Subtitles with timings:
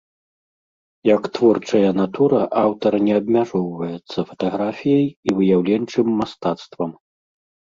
[1.15, 6.91] Як творчая натура аўтар не абмяжоўваецца фатаграфіяй і выяўленчым мастацтвам.